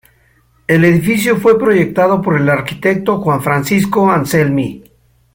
[0.65, 4.83] El edificio fue proyectado por el arquitecto Juan Francisco Anselmi.